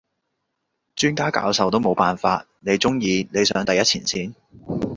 [0.95, 4.33] 專家教授都冇辦法，你中意你上第一前線？